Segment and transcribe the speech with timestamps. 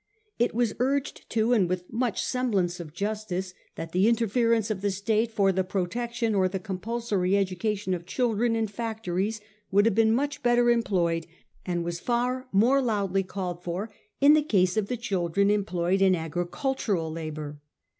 [0.39, 4.89] It was urged too, and with much semblance of justice, that the interference of the
[4.89, 10.11] State for the protection or the compulsory education of children in factories would have been
[10.11, 11.27] much better employed,
[11.67, 16.13] and was far more loudly called for, in the case of the children employed in
[16.15, 17.59] agricul tural labour.